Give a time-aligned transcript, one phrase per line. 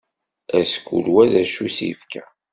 [0.59, 2.23] Ass kul wa d acu i s-yefka.